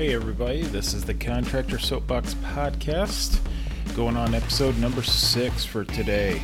Hey, 0.00 0.14
everybody, 0.14 0.62
this 0.62 0.94
is 0.94 1.04
the 1.04 1.12
Contractor 1.12 1.78
Soapbox 1.78 2.32
Podcast, 2.36 3.38
going 3.94 4.16
on 4.16 4.34
episode 4.34 4.78
number 4.78 5.02
six 5.02 5.62
for 5.62 5.84
today. 5.84 6.40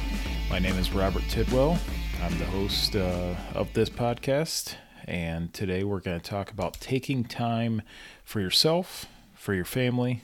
My 0.51 0.59
name 0.59 0.77
is 0.77 0.93
Robert 0.93 1.23
Tidwell. 1.31 1.79
I'm 2.23 2.39
the 2.39 2.45
host 2.45 2.97
uh, 2.97 3.35
of 3.55 3.73
this 3.73 3.89
podcast, 3.89 4.75
and 5.07 5.55
today 5.55 5.85
we're 5.85 6.01
going 6.01 6.21
to 6.21 6.31
talk 6.31 6.51
about 6.51 6.75
taking 6.75 7.25
time 7.25 7.81
for 8.25 8.43
yourself, 8.43 9.07
for 9.33 9.55
your 9.55 9.65
family, 9.65 10.21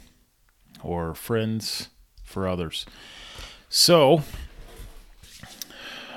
or 0.83 1.15
friends, 1.15 1.89
for 2.23 2.47
others. 2.47 2.85
So, 3.71 4.25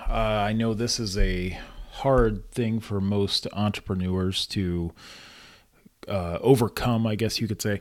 uh, 0.10 0.12
I 0.12 0.52
know 0.52 0.74
this 0.74 1.00
is 1.00 1.18
a 1.18 1.58
hard 1.92 2.52
thing 2.52 2.82
for 2.82 3.00
most 3.00 3.48
entrepreneurs 3.54 4.46
to 4.48 4.92
uh, 6.08 6.40
overcome, 6.42 7.08
I 7.08 7.16
guess 7.16 7.40
you 7.40 7.48
could 7.48 7.62
say. 7.62 7.80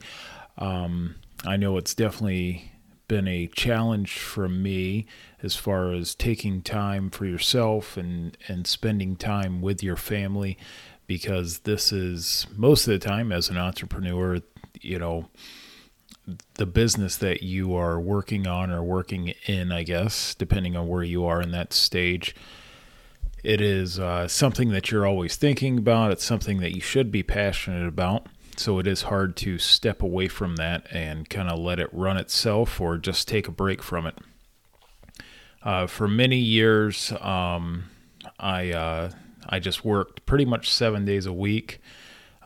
Um, 0.59 1.16
I 1.45 1.56
know 1.56 1.77
it's 1.77 1.95
definitely 1.95 2.73
been 3.06 3.28
a 3.28 3.47
challenge 3.48 4.19
for 4.19 4.48
me 4.48 5.06
as 5.42 5.56
far 5.56 5.92
as 5.92 6.14
taking 6.14 6.62
time 6.62 7.10
for 7.10 7.27
yourself 7.27 7.97
and, 7.97 8.37
and 8.48 8.66
spending 8.66 9.16
time 9.16 9.60
with 9.60 9.83
your 9.83 9.97
family 9.97 10.56
because 11.06 11.60
this 11.60 11.92
is 11.92 12.47
most 12.56 12.87
of 12.87 12.92
the 12.92 12.98
time 12.98 13.30
as 13.30 13.50
an 13.50 13.59
entrepreneur, 13.59 14.41
you 14.80 14.98
know, 14.98 15.28
the 16.55 16.66
business 16.66 17.16
that 17.19 17.42
you 17.42 17.75
are 17.75 18.00
working 18.00 18.47
on 18.47 18.70
or 18.70 18.83
working 18.83 19.34
in, 19.47 19.70
I 19.70 19.83
guess, 19.83 20.34
depending 20.34 20.75
on 20.77 20.88
where 20.88 21.02
you 21.02 21.27
are 21.27 21.42
in 21.42 21.50
that 21.50 21.75
stage. 21.75 22.34
It 23.45 23.61
is 23.61 23.98
uh, 24.01 24.27
something 24.27 24.71
that 24.71 24.91
you're 24.91 25.07
always 25.07 25.37
thinking 25.37 25.77
about. 25.77 26.11
It's 26.12 26.25
something 26.25 26.61
that 26.61 26.75
you 26.75 26.80
should 26.80 27.12
be 27.12 27.23
passionate 27.23 27.87
about. 27.87 28.27
So 28.57 28.79
it 28.79 28.87
is 28.87 29.03
hard 29.03 29.37
to 29.39 29.59
step 29.59 30.01
away 30.01 30.29
from 30.29 30.57
that 30.57 30.87
and 30.91 31.29
kind 31.29 31.51
of 31.51 31.59
let 31.59 31.79
it 31.79 31.91
run 31.93 32.17
itself 32.17 32.81
or 32.81 32.97
just 32.97 33.28
take 33.28 33.47
a 33.47 33.53
break 33.53 33.83
from 33.83 34.06
it. 34.06 34.19
Uh, 35.62 35.86
for 35.86 36.09
many 36.09 36.39
years, 36.39 37.12
um, 37.20 37.84
I 38.39 38.70
uh, 38.70 39.11
I 39.47 39.58
just 39.58 39.84
worked 39.84 40.25
pretty 40.25 40.47
much 40.47 40.70
seven 40.70 41.05
days 41.05 41.27
a 41.27 41.33
week. 41.33 41.81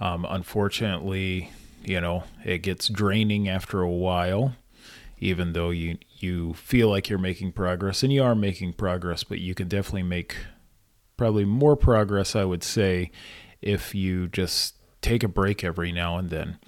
Um, 0.01 0.27
unfortunately, 0.29 1.53
you 1.85 2.01
know, 2.01 2.25
it 2.45 2.59
gets 2.59 2.89
draining 2.89 3.49
after 3.49 3.83
a 3.83 3.91
while, 3.91 4.57
even 5.21 5.53
though 5.53 5.71
you 5.71 5.99
you 6.19 6.55
feel 6.55 6.89
like 6.89 7.09
you're 7.09 7.19
making 7.19 7.53
progress, 7.53 8.03
and 8.03 8.13
you 8.13 8.23
are 8.23 8.35
making 8.35 8.73
progress, 8.73 9.23
but 9.23 9.39
you 9.39 9.55
can 9.55 9.69
definitely 9.69 10.05
make 10.05 10.37
probably 11.19 11.45
more 11.45 11.77
progress, 11.77 12.35
I 12.35 12.45
would 12.45 12.65
say, 12.65 13.11
if 13.61 13.95
you 13.95 14.29
just 14.29 14.77
take 15.03 15.23
a 15.23 15.29
break 15.29 15.63
every 15.63 15.93
now 15.93 16.17
and 16.17 16.31
then. 16.31 16.59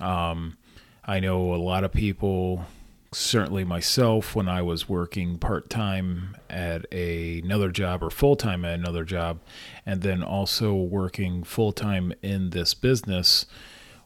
Um, 0.00 0.56
I 1.04 1.20
know 1.20 1.54
a 1.54 1.56
lot 1.56 1.84
of 1.84 1.92
people, 1.92 2.64
certainly 3.12 3.64
myself, 3.64 4.34
when 4.34 4.48
I 4.48 4.62
was 4.62 4.88
working 4.88 5.38
part 5.38 5.70
time 5.70 6.36
at 6.50 6.86
a, 6.90 7.40
another 7.40 7.70
job 7.70 8.02
or 8.02 8.10
full 8.10 8.34
time 8.34 8.64
at 8.64 8.78
another 8.78 9.04
job, 9.04 9.40
and 9.86 10.02
then 10.02 10.22
also 10.22 10.74
working 10.74 11.44
full 11.44 11.72
time 11.72 12.12
in 12.22 12.50
this 12.50 12.74
business, 12.74 13.46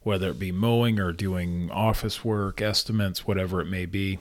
whether 0.03 0.31
it 0.31 0.39
be 0.39 0.53
mowing 0.53 0.98
or 0.98 1.12
doing 1.12 1.70
office 1.70 2.25
work, 2.25 2.61
estimates, 2.61 3.27
whatever 3.27 3.61
it 3.61 3.67
may 3.67 3.87
be, 3.87 4.19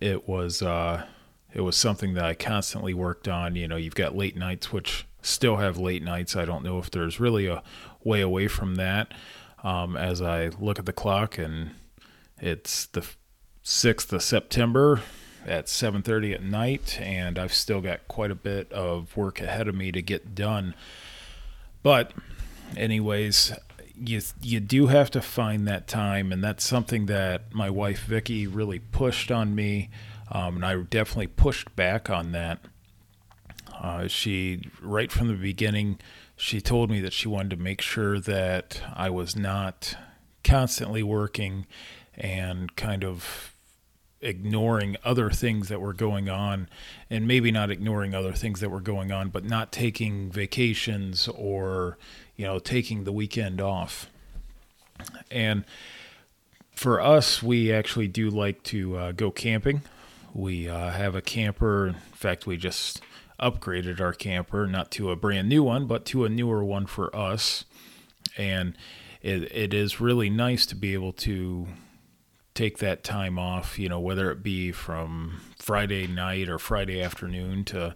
it 0.00 0.28
was 0.28 0.62
uh, 0.62 1.06
it 1.56 1.62
was 1.62 1.74
something 1.74 2.12
that 2.12 2.24
I 2.26 2.34
constantly 2.34 2.92
worked 2.92 3.26
on. 3.26 3.56
You 3.56 3.66
know, 3.66 3.76
you've 3.76 3.94
got 3.94 4.14
late 4.14 4.36
nights, 4.36 4.74
which 4.74 5.06
still 5.22 5.56
have 5.56 5.78
late 5.78 6.02
nights. 6.02 6.36
I 6.36 6.44
don't 6.44 6.62
know 6.62 6.78
if 6.78 6.90
there's 6.90 7.18
really 7.18 7.46
a 7.46 7.62
way 8.04 8.20
away 8.20 8.46
from 8.46 8.74
that. 8.74 9.14
Um, 9.64 9.96
as 9.96 10.20
I 10.20 10.48
look 10.60 10.78
at 10.78 10.84
the 10.84 10.92
clock, 10.92 11.38
and 11.38 11.70
it's 12.38 12.84
the 12.84 13.08
sixth 13.62 14.12
of 14.12 14.22
September 14.22 15.00
at 15.46 15.66
7:30 15.66 16.34
at 16.34 16.42
night, 16.42 17.00
and 17.00 17.38
I've 17.38 17.54
still 17.54 17.80
got 17.80 18.06
quite 18.06 18.30
a 18.30 18.34
bit 18.34 18.70
of 18.70 19.16
work 19.16 19.40
ahead 19.40 19.66
of 19.66 19.74
me 19.74 19.90
to 19.92 20.02
get 20.02 20.34
done. 20.34 20.74
But, 21.82 22.12
anyways, 22.76 23.54
you 23.98 24.20
you 24.42 24.60
do 24.60 24.88
have 24.88 25.10
to 25.12 25.22
find 25.22 25.66
that 25.66 25.88
time, 25.88 26.32
and 26.32 26.44
that's 26.44 26.64
something 26.64 27.06
that 27.06 27.54
my 27.54 27.70
wife 27.70 28.04
Vicky 28.04 28.46
really 28.46 28.78
pushed 28.78 29.30
on 29.30 29.54
me 29.54 29.88
um, 30.30 30.56
and 30.56 30.66
I 30.66 30.76
definitely 30.76 31.28
pushed 31.28 31.74
back 31.76 32.10
on 32.10 32.32
that. 32.32 32.60
Uh, 33.72 34.08
she, 34.08 34.62
right 34.80 35.12
from 35.12 35.28
the 35.28 35.34
beginning, 35.34 35.98
she 36.36 36.60
told 36.60 36.90
me 36.90 37.00
that 37.00 37.12
she 37.12 37.28
wanted 37.28 37.50
to 37.50 37.62
make 37.62 37.80
sure 37.80 38.18
that 38.20 38.80
I 38.94 39.10
was 39.10 39.36
not 39.36 39.96
constantly 40.42 41.02
working 41.02 41.66
and 42.14 42.74
kind 42.76 43.04
of 43.04 43.52
ignoring 44.20 44.96
other 45.04 45.30
things 45.30 45.68
that 45.68 45.80
were 45.80 45.92
going 45.92 46.28
on 46.28 46.68
and 47.10 47.28
maybe 47.28 47.50
not 47.50 47.70
ignoring 47.70 48.14
other 48.14 48.32
things 48.32 48.60
that 48.60 48.70
were 48.70 48.80
going 48.80 49.12
on 49.12 49.28
but 49.28 49.44
not 49.44 49.70
taking 49.70 50.30
vacations 50.30 51.28
or 51.28 51.98
you 52.34 52.46
know 52.46 52.58
taking 52.58 53.04
the 53.04 53.12
weekend 53.12 53.60
off 53.60 54.08
and 55.30 55.64
for 56.72 56.98
us 56.98 57.42
we 57.42 57.70
actually 57.70 58.08
do 58.08 58.30
like 58.30 58.62
to 58.62 58.96
uh, 58.96 59.12
go 59.12 59.30
camping 59.30 59.82
we 60.34 60.68
uh, 60.68 60.90
have 60.90 61.14
a 61.14 61.22
camper. 61.22 61.88
In 61.88 61.94
fact, 61.94 62.46
we 62.46 62.56
just 62.56 63.00
upgraded 63.40 64.00
our 64.00 64.12
camper, 64.12 64.66
not 64.66 64.90
to 64.92 65.10
a 65.10 65.16
brand 65.16 65.48
new 65.48 65.62
one, 65.62 65.86
but 65.86 66.04
to 66.06 66.24
a 66.24 66.28
newer 66.28 66.64
one 66.64 66.86
for 66.86 67.14
us. 67.14 67.64
And 68.36 68.76
it, 69.22 69.50
it 69.52 69.74
is 69.74 70.00
really 70.00 70.30
nice 70.30 70.66
to 70.66 70.74
be 70.74 70.94
able 70.94 71.12
to 71.14 71.66
take 72.54 72.78
that 72.78 73.04
time 73.04 73.38
off, 73.38 73.78
you 73.78 73.88
know, 73.88 74.00
whether 74.00 74.30
it 74.30 74.42
be 74.42 74.72
from 74.72 75.40
Friday 75.58 76.06
night 76.06 76.48
or 76.48 76.58
Friday 76.58 77.02
afternoon 77.02 77.64
to 77.66 77.94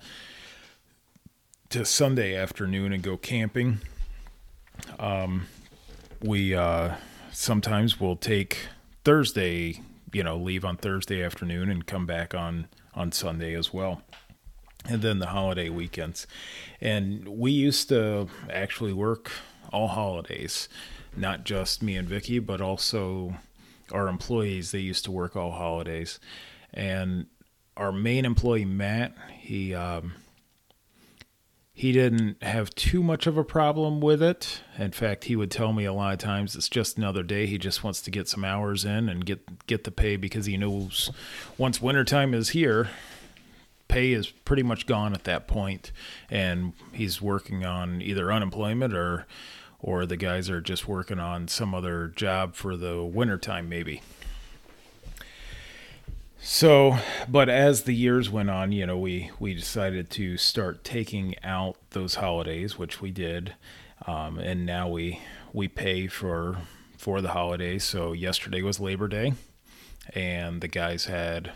to 1.70 1.84
Sunday 1.84 2.34
afternoon 2.34 2.92
and 2.92 3.00
go 3.00 3.16
camping. 3.16 3.78
Um, 4.98 5.46
we 6.20 6.52
uh, 6.52 6.96
sometimes 7.30 8.00
will 8.00 8.16
take 8.16 8.66
Thursday 9.04 9.80
you 10.12 10.22
know 10.22 10.36
leave 10.36 10.64
on 10.64 10.76
Thursday 10.76 11.22
afternoon 11.22 11.70
and 11.70 11.86
come 11.86 12.06
back 12.06 12.34
on 12.34 12.68
on 12.94 13.12
Sunday 13.12 13.54
as 13.54 13.72
well. 13.72 14.02
And 14.88 15.02
then 15.02 15.18
the 15.18 15.26
holiday 15.26 15.68
weekends. 15.68 16.26
And 16.80 17.28
we 17.28 17.50
used 17.50 17.88
to 17.90 18.28
actually 18.50 18.94
work 18.94 19.30
all 19.72 19.88
holidays, 19.88 20.68
not 21.16 21.44
just 21.44 21.82
me 21.82 21.96
and 21.96 22.08
Vicky, 22.08 22.38
but 22.38 22.60
also 22.60 23.34
our 23.92 24.08
employees. 24.08 24.70
They 24.70 24.78
used 24.78 25.04
to 25.04 25.10
work 25.10 25.36
all 25.36 25.52
holidays. 25.52 26.18
And 26.72 27.26
our 27.76 27.92
main 27.92 28.24
employee, 28.24 28.64
Matt, 28.64 29.14
he 29.38 29.74
um, 29.74 30.14
he 31.80 31.92
didn't 31.92 32.42
have 32.42 32.68
too 32.74 33.02
much 33.02 33.26
of 33.26 33.38
a 33.38 33.42
problem 33.42 34.02
with 34.02 34.22
it. 34.22 34.60
In 34.76 34.92
fact, 34.92 35.24
he 35.24 35.34
would 35.34 35.50
tell 35.50 35.72
me 35.72 35.86
a 35.86 35.94
lot 35.94 36.12
of 36.12 36.18
times 36.18 36.54
it's 36.54 36.68
just 36.68 36.98
another 36.98 37.22
day. 37.22 37.46
He 37.46 37.56
just 37.56 37.82
wants 37.82 38.02
to 38.02 38.10
get 38.10 38.28
some 38.28 38.44
hours 38.44 38.84
in 38.84 39.08
and 39.08 39.24
get 39.24 39.66
get 39.66 39.84
the 39.84 39.90
pay 39.90 40.16
because 40.16 40.44
he 40.44 40.58
knows 40.58 41.10
once 41.56 41.80
wintertime 41.80 42.34
is 42.34 42.50
here, 42.50 42.90
pay 43.88 44.12
is 44.12 44.28
pretty 44.28 44.62
much 44.62 44.84
gone 44.84 45.14
at 45.14 45.24
that 45.24 45.48
point, 45.48 45.90
and 46.28 46.74
he's 46.92 47.22
working 47.22 47.64
on 47.64 48.02
either 48.02 48.30
unemployment 48.30 48.92
or 48.92 49.26
or 49.78 50.04
the 50.04 50.18
guys 50.18 50.50
are 50.50 50.60
just 50.60 50.86
working 50.86 51.18
on 51.18 51.48
some 51.48 51.74
other 51.74 52.08
job 52.08 52.56
for 52.56 52.76
the 52.76 53.02
wintertime 53.02 53.70
maybe. 53.70 54.02
So, 56.42 56.96
but 57.28 57.48
as 57.50 57.82
the 57.82 57.94
years 57.94 58.30
went 58.30 58.50
on, 58.50 58.72
you 58.72 58.86
know, 58.86 58.98
we 58.98 59.30
we 59.38 59.54
decided 59.54 60.08
to 60.10 60.36
start 60.38 60.84
taking 60.84 61.34
out 61.44 61.76
those 61.90 62.16
holidays, 62.16 62.78
which 62.78 63.00
we 63.00 63.10
did, 63.10 63.54
um, 64.06 64.38
and 64.38 64.64
now 64.64 64.88
we 64.88 65.20
we 65.52 65.68
pay 65.68 66.06
for 66.06 66.56
for 66.96 67.20
the 67.20 67.30
holidays. 67.30 67.84
So 67.84 68.12
yesterday 68.12 68.62
was 68.62 68.80
Labor 68.80 69.06
Day, 69.06 69.34
and 70.14 70.60
the 70.60 70.68
guys 70.68 71.04
had 71.06 71.52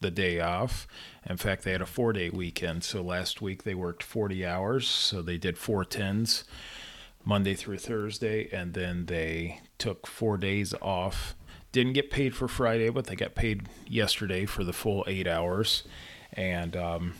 the 0.00 0.10
day 0.10 0.40
off. 0.40 0.88
In 1.28 1.36
fact, 1.36 1.62
they 1.62 1.72
had 1.72 1.82
a 1.82 1.86
four 1.86 2.12
day 2.12 2.30
weekend. 2.30 2.84
So 2.84 3.02
last 3.02 3.40
week 3.42 3.64
they 3.64 3.74
worked 3.74 4.02
40 4.02 4.44
hours. 4.44 4.88
So 4.88 5.22
they 5.22 5.38
did 5.38 5.58
four 5.58 5.84
tens 5.84 6.44
Monday 7.24 7.54
through 7.54 7.78
Thursday, 7.78 8.48
and 8.50 8.74
then 8.74 9.06
they 9.06 9.60
took 9.78 10.06
four 10.06 10.36
days 10.36 10.74
off 10.80 11.34
didn't 11.72 11.94
get 11.94 12.10
paid 12.10 12.34
for 12.36 12.48
Friday, 12.48 12.90
but 12.90 13.06
they 13.06 13.16
got 13.16 13.34
paid 13.34 13.68
yesterday 13.86 14.44
for 14.46 14.62
the 14.62 14.72
full 14.72 15.04
eight 15.06 15.26
hours. 15.26 15.82
And 16.34 16.76
um, 16.76 17.14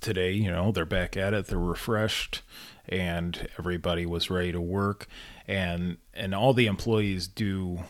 today, 0.00 0.32
you 0.32 0.50
know, 0.50 0.72
they're 0.72 0.84
back 0.84 1.16
at 1.16 1.32
it. 1.32 1.46
They're 1.46 1.58
refreshed, 1.58 2.42
and 2.88 3.48
everybody 3.58 4.04
was 4.04 4.30
ready 4.30 4.52
to 4.52 4.60
work. 4.60 5.06
And 5.46 5.98
and 6.12 6.34
all 6.34 6.52
the 6.52 6.66
employees 6.66 7.26
do 7.28 7.80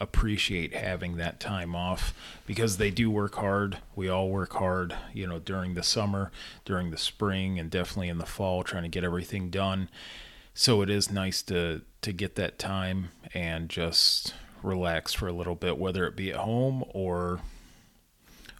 appreciate 0.00 0.74
having 0.74 1.16
that 1.16 1.40
time 1.40 1.74
off 1.74 2.14
because 2.46 2.76
they 2.76 2.90
do 2.90 3.10
work 3.10 3.34
hard. 3.34 3.78
We 3.96 4.08
all 4.08 4.28
work 4.30 4.52
hard, 4.52 4.94
you 5.12 5.26
know, 5.26 5.40
during 5.40 5.74
the 5.74 5.82
summer, 5.82 6.30
during 6.64 6.90
the 6.90 6.98
spring, 6.98 7.58
and 7.58 7.68
definitely 7.68 8.08
in 8.08 8.18
the 8.18 8.26
fall, 8.26 8.62
trying 8.62 8.84
to 8.84 8.88
get 8.88 9.02
everything 9.02 9.50
done. 9.50 9.88
so 10.54 10.82
it 10.82 10.90
is 10.90 11.10
nice 11.10 11.42
to 11.42 11.82
to 12.02 12.12
get 12.12 12.36
that 12.36 12.58
time 12.58 13.10
and 13.34 13.68
just 13.68 14.34
relax 14.62 15.12
for 15.12 15.28
a 15.28 15.32
little 15.32 15.54
bit, 15.54 15.78
whether 15.78 16.06
it 16.06 16.16
be 16.16 16.30
at 16.30 16.36
home 16.36 16.84
or 16.90 17.40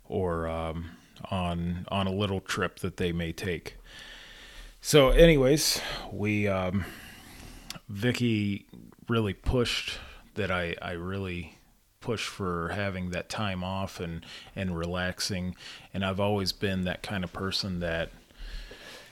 or 0.08 0.48
um, 0.48 0.90
on 1.30 1.86
on 1.88 2.06
a 2.06 2.12
little 2.12 2.40
trip 2.40 2.78
that 2.80 2.96
they 2.96 3.12
may 3.12 3.32
take. 3.32 3.76
So, 4.80 5.10
anyways, 5.10 5.80
we 6.12 6.48
um, 6.48 6.84
Vicky 7.88 8.66
really 9.08 9.34
pushed 9.34 9.98
that 10.34 10.50
I 10.50 10.76
I 10.80 10.92
really 10.92 11.58
push 12.00 12.26
for 12.26 12.70
having 12.70 13.10
that 13.10 13.28
time 13.28 13.64
off 13.64 14.00
and 14.00 14.24
and 14.54 14.76
relaxing, 14.76 15.56
and 15.92 16.04
I've 16.04 16.20
always 16.20 16.52
been 16.52 16.84
that 16.84 17.02
kind 17.02 17.24
of 17.24 17.32
person 17.32 17.80
that 17.80 18.10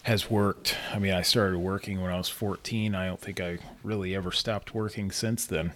has 0.04 0.30
worked. 0.30 0.76
I 0.92 1.00
mean, 1.00 1.12
I 1.12 1.22
started 1.22 1.58
working 1.58 2.00
when 2.00 2.12
I 2.12 2.16
was 2.16 2.28
14. 2.28 2.94
I 2.94 3.06
don't 3.06 3.20
think 3.20 3.40
I 3.40 3.58
really 3.82 4.14
ever 4.14 4.30
stopped 4.30 4.72
working 4.72 5.10
since 5.10 5.44
then. 5.46 5.72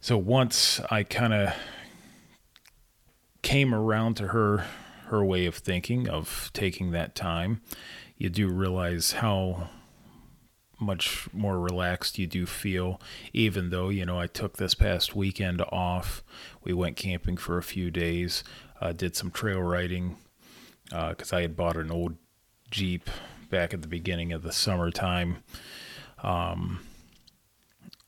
So 0.00 0.16
once 0.16 0.80
I 0.90 1.02
kind 1.02 1.34
of 1.34 1.54
came 3.42 3.74
around 3.74 4.16
to 4.18 4.28
her 4.28 4.64
her 5.06 5.24
way 5.24 5.46
of 5.46 5.54
thinking 5.54 6.06
of 6.08 6.50
taking 6.52 6.90
that 6.90 7.14
time, 7.14 7.62
you 8.16 8.28
do 8.28 8.48
realize 8.48 9.12
how 9.12 9.70
much 10.80 11.28
more 11.32 11.58
relaxed 11.58 12.18
you 12.18 12.26
do 12.26 12.46
feel 12.46 13.00
even 13.32 13.70
though 13.70 13.88
you 13.88 14.06
know 14.06 14.20
i 14.20 14.28
took 14.28 14.58
this 14.58 14.76
past 14.76 15.12
weekend 15.12 15.60
off 15.72 16.22
we 16.62 16.72
went 16.72 16.94
camping 16.94 17.36
for 17.36 17.58
a 17.58 17.64
few 17.64 17.90
days 17.90 18.44
uh, 18.80 18.92
did 18.92 19.16
some 19.16 19.28
trail 19.28 19.60
riding 19.60 20.16
because 20.90 21.32
uh, 21.32 21.36
I 21.36 21.42
had 21.42 21.56
bought 21.56 21.76
an 21.76 21.90
old 21.90 22.16
Jeep 22.70 23.08
back 23.50 23.72
at 23.72 23.82
the 23.82 23.88
beginning 23.88 24.32
of 24.32 24.42
the 24.42 24.52
summertime. 24.52 25.38
Um, 26.22 26.80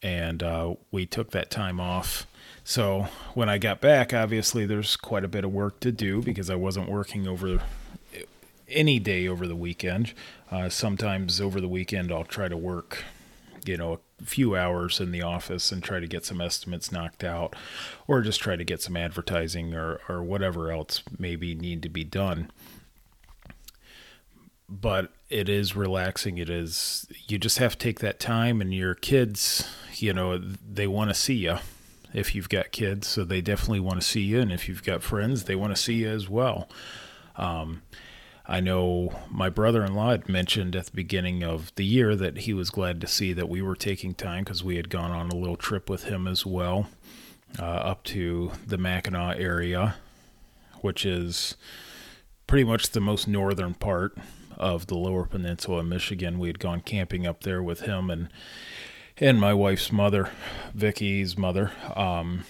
and 0.02 0.42
uh, 0.42 0.74
we 0.90 1.06
took 1.06 1.30
that 1.30 1.50
time 1.50 1.80
off. 1.80 2.26
So 2.64 3.08
when 3.34 3.48
I 3.48 3.58
got 3.58 3.80
back, 3.80 4.14
obviously 4.14 4.66
there's 4.66 4.96
quite 4.96 5.24
a 5.24 5.28
bit 5.28 5.44
of 5.44 5.52
work 5.52 5.80
to 5.80 5.92
do 5.92 6.22
because 6.22 6.50
I 6.50 6.54
wasn't 6.54 6.88
working 6.88 7.26
over 7.26 7.60
any 8.68 8.98
day 8.98 9.26
over 9.26 9.46
the 9.46 9.56
weekend. 9.56 10.12
Uh, 10.50 10.68
sometimes 10.68 11.40
over 11.40 11.60
the 11.60 11.68
weekend, 11.68 12.12
I'll 12.12 12.24
try 12.24 12.48
to 12.48 12.56
work, 12.56 13.04
you 13.64 13.76
know, 13.76 14.00
a 14.20 14.24
few 14.24 14.54
hours 14.54 15.00
in 15.00 15.10
the 15.10 15.22
office 15.22 15.72
and 15.72 15.82
try 15.82 15.98
to 16.00 16.06
get 16.06 16.24
some 16.24 16.40
estimates 16.40 16.92
knocked 16.92 17.24
out, 17.24 17.56
or 18.06 18.20
just 18.20 18.40
try 18.40 18.56
to 18.56 18.64
get 18.64 18.82
some 18.82 18.96
advertising 18.96 19.74
or, 19.74 20.00
or 20.08 20.22
whatever 20.22 20.70
else 20.70 21.02
maybe 21.18 21.54
need 21.54 21.82
to 21.82 21.88
be 21.88 22.04
done 22.04 22.50
but 24.70 25.10
it 25.28 25.48
is 25.48 25.74
relaxing. 25.74 26.38
It 26.38 26.48
is, 26.48 27.06
you 27.26 27.38
just 27.38 27.58
have 27.58 27.72
to 27.72 27.78
take 27.78 27.98
that 28.00 28.20
time, 28.20 28.60
and 28.60 28.72
your 28.72 28.94
kids, 28.94 29.68
you 30.02 30.12
know, 30.12 30.38
they 30.38 30.86
want 30.86 31.10
to 31.10 31.14
see 31.14 31.34
you 31.34 31.58
if 32.12 32.34
you've 32.34 32.48
got 32.48 32.72
kids. 32.72 33.06
So 33.06 33.24
they 33.24 33.40
definitely 33.40 33.80
want 33.80 34.00
to 34.00 34.06
see 34.06 34.22
you. 34.22 34.40
And 34.40 34.52
if 34.52 34.68
you've 34.68 34.84
got 34.84 35.02
friends, 35.02 35.44
they 35.44 35.56
want 35.56 35.74
to 35.74 35.80
see 35.80 35.94
you 35.94 36.08
as 36.08 36.28
well. 36.28 36.68
Um, 37.36 37.82
I 38.46 38.58
know 38.60 39.12
my 39.30 39.48
brother 39.48 39.84
in 39.84 39.94
law 39.94 40.10
had 40.10 40.28
mentioned 40.28 40.74
at 40.74 40.86
the 40.86 40.92
beginning 40.92 41.44
of 41.44 41.72
the 41.76 41.84
year 41.84 42.16
that 42.16 42.38
he 42.38 42.52
was 42.52 42.70
glad 42.70 43.00
to 43.00 43.06
see 43.06 43.32
that 43.32 43.48
we 43.48 43.62
were 43.62 43.76
taking 43.76 44.12
time 44.12 44.42
because 44.42 44.64
we 44.64 44.76
had 44.76 44.90
gone 44.90 45.12
on 45.12 45.30
a 45.30 45.36
little 45.36 45.56
trip 45.56 45.88
with 45.88 46.04
him 46.04 46.26
as 46.26 46.44
well 46.44 46.88
uh, 47.58 47.62
up 47.62 48.02
to 48.04 48.50
the 48.66 48.78
Mackinac 48.78 49.38
area, 49.38 49.96
which 50.80 51.06
is 51.06 51.56
pretty 52.48 52.64
much 52.64 52.90
the 52.90 53.00
most 53.00 53.28
northern 53.28 53.74
part 53.74 54.16
of 54.56 54.88
the 54.88 54.96
Lower 54.96 55.26
Peninsula, 55.26 55.78
of 55.78 55.86
Michigan. 55.86 56.38
We 56.38 56.48
had 56.48 56.58
gone 56.58 56.80
camping 56.80 57.26
up 57.26 57.42
there 57.44 57.62
with 57.62 57.82
him 57.82 58.10
and 58.10 58.28
and 59.20 59.38
my 59.38 59.54
wife's 59.54 59.92
mother, 59.92 60.30
Vicky's 60.74 61.36
mother. 61.36 61.70
Um, 61.94 62.44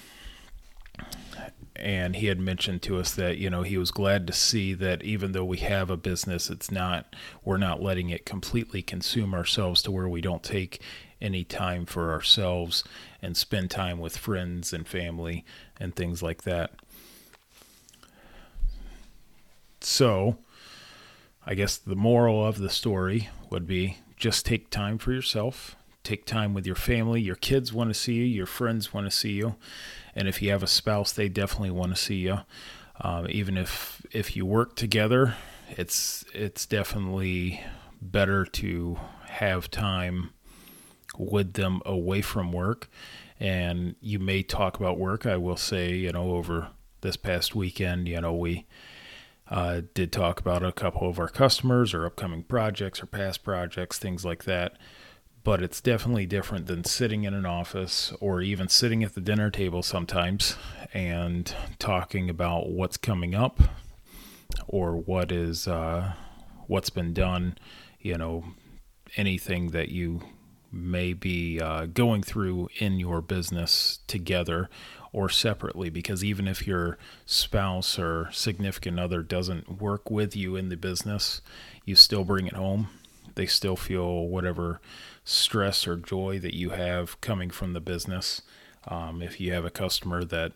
and 1.75 2.17
he 2.17 2.27
had 2.27 2.39
mentioned 2.39 2.83
to 2.83 2.99
us 2.99 3.15
that 3.15 3.39
you 3.39 3.51
know 3.51 3.63
he 3.63 3.77
was 3.77 3.91
glad 3.91 4.27
to 4.27 4.33
see 4.33 4.75
that 4.75 5.03
even 5.03 5.33
though 5.33 5.45
we 5.45 5.57
have 5.57 5.89
a 5.89 5.97
business 5.97 6.51
it's 6.51 6.71
not 6.71 7.17
we're 7.43 7.57
not 7.57 7.81
letting 7.81 8.11
it 8.11 8.27
completely 8.27 8.83
consume 8.83 9.33
ourselves 9.33 9.81
to 9.81 9.91
where 9.91 10.07
we 10.07 10.21
don't 10.21 10.43
take 10.43 10.83
any 11.23 11.43
time 11.43 11.87
for 11.87 12.13
ourselves 12.13 12.85
and 13.23 13.35
spend 13.35 13.71
time 13.71 13.99
with 13.99 14.19
friends 14.19 14.75
and 14.75 14.87
family 14.87 15.43
and 15.79 15.97
things 15.97 16.23
like 16.23 16.43
that 16.43 16.73
so 19.81 20.37
I 21.47 21.55
guess 21.55 21.79
the 21.79 21.97
moral 21.97 22.47
of 22.47 22.59
the 22.59 22.71
story 22.71 23.31
would 23.49 23.67
be 23.67 23.99
just 24.17 24.45
take 24.45 24.69
time 24.69 24.99
for 24.99 25.13
yourself, 25.13 25.75
take 26.03 26.25
time 26.27 26.55
with 26.55 26.67
your 26.67 26.77
family. 26.77 27.21
Your 27.21 27.37
kids 27.37 27.73
want 27.73 27.91
to 27.91 27.95
see 27.95 28.15
you, 28.15 28.25
your 28.25 28.47
friends 28.47 28.93
want 28.93 29.07
to 29.07 29.11
see 29.11 29.33
you, 29.33 29.57
and 30.15 30.29
if 30.29 30.43
you 30.43 30.51
have 30.51 30.63
a 30.63 30.69
spouse, 30.69 31.13
they 31.13 31.29
definitely 31.29 31.71
want 31.71 31.95
to 31.95 32.01
see 32.01 32.17
you. 32.17 32.41
Um, 33.01 33.27
even 33.31 33.57
if 33.57 34.05
if 34.13 34.37
you 34.37 34.45
work 34.45 34.77
together, 34.77 35.37
it's 35.69 36.25
it's 36.35 36.67
definitely 36.67 37.63
better 38.01 38.45
to 38.45 38.99
have 39.27 39.71
time 39.71 40.31
with 41.19 41.55
them 41.55 41.81
away 41.85 42.23
from 42.23 42.53
work. 42.53 42.89
And 43.39 43.95
you 44.01 44.19
may 44.19 44.43
talk 44.43 44.79
about 44.79 44.99
work. 44.99 45.25
I 45.25 45.37
will 45.37 45.57
say, 45.57 45.95
you 45.95 46.13
know, 46.13 46.33
over 46.33 46.69
this 47.01 47.17
past 47.17 47.55
weekend, 47.55 48.07
you 48.07 48.21
know, 48.21 48.35
we 48.35 48.67
uh, 49.49 49.83
did 49.95 50.13
talk 50.13 50.39
about 50.41 50.63
a 50.63 50.73
couple 50.73 51.09
of 51.09 51.19
our 51.19 51.29
customers 51.29 51.95
or 51.95 52.05
upcoming 52.05 52.43
projects 52.43 53.03
or 53.03 53.07
past 53.07 53.43
projects, 53.43 53.99
things 53.99 54.25
like 54.25 54.45
that. 54.45 54.77
But 55.43 55.63
it's 55.63 55.81
definitely 55.81 56.27
different 56.27 56.67
than 56.67 56.85
sitting 56.85 57.25
in 57.25 57.33
an 57.33 57.47
office 57.47 58.13
or 58.21 58.43
even 58.43 58.69
sitting 58.69 59.03
at 59.03 59.15
the 59.15 59.21
dinner 59.23 59.51
table 59.51 59.83
sometimes 59.83 60.57
and 60.93 61.55
talking 61.79 62.29
about 62.29 62.69
what's 62.69 62.99
coming 62.99 63.35
up 63.35 63.59
or 64.67 64.97
what 64.97 65.33
is 65.33 65.67
uh, 65.67 66.13
what's 66.67 66.91
been 66.91 67.15
done. 67.15 67.57
You 68.01 68.19
know, 68.19 68.45
anything 69.17 69.71
that 69.71 69.89
you 69.89 70.23
may 70.73 71.13
be 71.13 71.61
uh, 71.61 71.87
going 71.87 72.23
through 72.23 72.69
in 72.79 73.01
your 73.01 73.21
business 73.21 74.01
together 74.07 74.69
or 75.13 75.29
separately 75.29 75.91
because 75.91 76.23
even 76.23 76.47
if 76.47 76.67
your 76.67 76.97
spouse 77.27 77.99
or 77.99 78.29
significant 78.33 79.01
other 79.01 79.23
doesn't 79.23 79.81
work 79.81 80.11
with 80.11 80.37
you 80.37 80.55
in 80.55 80.69
the 80.69 80.77
business, 80.77 81.43
you 81.85 81.97
still 81.97 82.25
bring 82.25 82.47
it 82.47 82.55
home. 82.55 82.89
They 83.35 83.47
still 83.47 83.77
feel 83.77 84.27
whatever 84.27 84.81
stress 85.25 85.87
or 85.87 85.97
joy 85.97 86.39
that 86.41 86.55
you 86.55 86.71
have 86.71 87.21
coming 87.21 87.51
from 87.51 87.73
the 87.73 87.81
business. 87.81 88.43
Um, 88.89 89.23
if 89.23 89.41
you 89.41 89.53
have 89.53 89.65
a 89.65 89.71
customer 89.71 90.25
that 90.25 90.53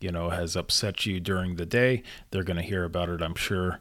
you 0.00 0.10
know 0.10 0.30
has 0.30 0.56
upset 0.56 1.06
you 1.06 1.20
during 1.20 1.56
the 1.56 1.66
day, 1.66 2.02
they're 2.30 2.44
going 2.44 2.56
to 2.56 2.62
hear 2.62 2.84
about 2.84 3.08
it. 3.08 3.22
I'm 3.22 3.34
sure. 3.34 3.80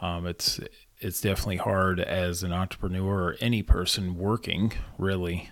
Um, 0.00 0.26
it's 0.26 0.60
it's 0.98 1.20
definitely 1.20 1.56
hard 1.56 2.00
as 2.00 2.42
an 2.42 2.52
entrepreneur 2.52 3.22
or 3.22 3.36
any 3.40 3.62
person 3.62 4.16
working. 4.16 4.72
Really, 4.98 5.50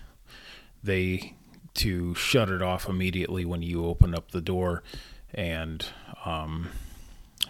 they 0.83 1.35
to 1.75 2.13
shut 2.15 2.49
it 2.49 2.61
off 2.61 2.89
immediately 2.89 3.45
when 3.45 3.61
you 3.61 3.85
open 3.85 4.13
up 4.13 4.31
the 4.31 4.41
door 4.41 4.83
and 5.33 5.85
um, 6.25 6.69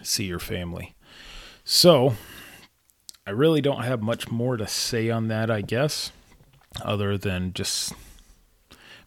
see 0.02 0.24
your 0.24 0.38
family. 0.38 0.94
So, 1.64 2.14
I 3.30 3.32
really 3.32 3.60
don't 3.60 3.84
have 3.84 4.02
much 4.02 4.28
more 4.28 4.56
to 4.56 4.66
say 4.66 5.08
on 5.08 5.28
that, 5.28 5.52
I 5.52 5.60
guess, 5.60 6.10
other 6.82 7.16
than 7.16 7.52
just 7.52 7.92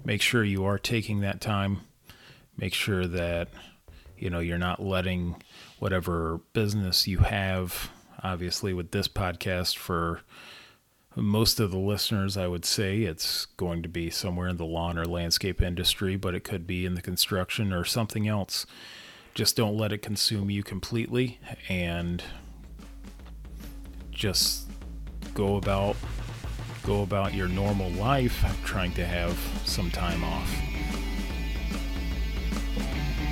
make 0.05 0.21
sure 0.21 0.45
you 0.45 0.63
are 0.63 0.79
taking 0.79 1.19
that 1.19 1.41
time. 1.41 1.81
Make 2.55 2.73
sure 2.73 3.05
that, 3.05 3.49
you 4.17 4.29
know, 4.29 4.39
you're 4.39 4.57
not 4.57 4.81
letting 4.81 5.43
whatever 5.79 6.39
business 6.53 7.05
you 7.05 7.17
have, 7.17 7.91
obviously, 8.23 8.73
with 8.73 8.91
this 8.91 9.09
podcast 9.09 9.75
for 9.75 10.21
most 11.17 11.59
of 11.59 11.71
the 11.71 11.77
listeners, 11.77 12.37
I 12.37 12.47
would 12.47 12.63
say 12.63 13.01
it's 13.01 13.47
going 13.57 13.83
to 13.83 13.89
be 13.89 14.09
somewhere 14.09 14.47
in 14.47 14.55
the 14.55 14.63
lawn 14.63 14.97
or 14.97 15.03
landscape 15.03 15.61
industry, 15.61 16.15
but 16.15 16.33
it 16.33 16.45
could 16.45 16.65
be 16.65 16.85
in 16.85 16.95
the 16.95 17.01
construction 17.01 17.73
or 17.73 17.83
something 17.83 18.25
else. 18.25 18.65
Just 19.33 19.57
don't 19.57 19.75
let 19.75 19.91
it 19.91 20.01
consume 20.01 20.49
you 20.49 20.63
completely 20.63 21.39
and 21.67 22.23
just 24.13 24.69
go 25.33 25.57
about 25.57 25.95
go 26.83 27.01
about 27.01 27.33
your 27.33 27.47
normal 27.47 27.89
life 27.91 28.43
trying 28.65 28.91
to 28.93 29.05
have 29.05 29.37
some 29.65 29.89
time 29.89 30.23
off. 30.23 30.53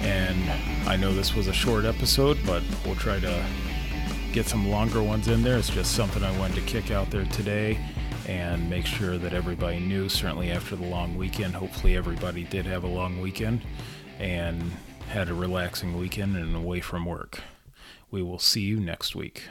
And 0.01 0.49
I 0.89 0.95
know 0.95 1.13
this 1.13 1.35
was 1.35 1.47
a 1.47 1.53
short 1.53 1.85
episode, 1.85 2.37
but 2.45 2.63
we'll 2.85 2.95
try 2.95 3.19
to 3.19 3.45
get 4.31 4.47
some 4.47 4.69
longer 4.69 5.03
ones 5.03 5.27
in 5.27 5.43
there. 5.43 5.57
It's 5.57 5.69
just 5.69 5.91
something 5.91 6.23
I 6.23 6.37
wanted 6.39 6.55
to 6.55 6.61
kick 6.61 6.91
out 6.91 7.11
there 7.11 7.25
today 7.25 7.77
and 8.27 8.69
make 8.69 8.85
sure 8.85 9.17
that 9.17 9.33
everybody 9.33 9.79
knew, 9.79 10.07
certainly 10.07 10.49
after 10.51 10.75
the 10.75 10.85
long 10.85 11.17
weekend. 11.17 11.55
Hopefully, 11.55 11.97
everybody 11.97 12.45
did 12.45 12.65
have 12.65 12.83
a 12.83 12.87
long 12.87 13.19
weekend 13.19 13.61
and 14.17 14.71
had 15.09 15.29
a 15.29 15.33
relaxing 15.33 15.97
weekend 15.97 16.37
and 16.37 16.55
away 16.55 16.79
from 16.79 17.05
work. 17.05 17.41
We 18.09 18.23
will 18.23 18.39
see 18.39 18.61
you 18.61 18.79
next 18.79 19.15
week. 19.15 19.43